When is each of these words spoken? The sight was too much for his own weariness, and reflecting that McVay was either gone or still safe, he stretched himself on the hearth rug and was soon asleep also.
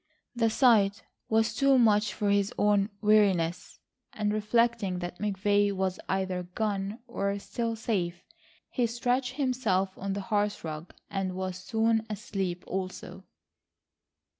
The 0.35 0.49
sight 0.49 1.03
was 1.29 1.53
too 1.53 1.77
much 1.77 2.11
for 2.11 2.31
his 2.31 2.51
own 2.57 2.89
weariness, 3.01 3.77
and 4.13 4.33
reflecting 4.33 4.97
that 4.97 5.19
McVay 5.19 5.71
was 5.71 5.99
either 6.09 6.41
gone 6.55 6.97
or 7.07 7.37
still 7.37 7.75
safe, 7.75 8.23
he 8.71 8.87
stretched 8.87 9.33
himself 9.35 9.95
on 9.99 10.13
the 10.13 10.21
hearth 10.21 10.63
rug 10.63 10.95
and 11.11 11.35
was 11.35 11.55
soon 11.57 12.03
asleep 12.09 12.63
also. 12.65 13.25